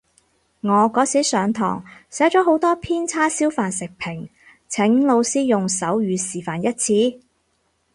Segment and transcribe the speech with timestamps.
[0.61, 4.27] 我嗰時上堂寫咗好多篇叉燒飯食評，
[4.67, 7.21] 請老師用手語示範一次